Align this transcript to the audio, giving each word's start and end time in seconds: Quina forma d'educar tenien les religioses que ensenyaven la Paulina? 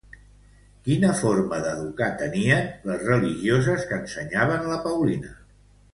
Quina 0.87 1.11
forma 1.19 1.59
d'educar 1.65 2.09
tenien 2.21 2.65
les 2.93 3.05
religioses 3.11 3.87
que 3.91 4.03
ensenyaven 4.05 4.67
la 4.73 4.83
Paulina? 4.87 5.37